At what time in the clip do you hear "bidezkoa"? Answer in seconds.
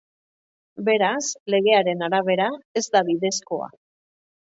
3.15-3.73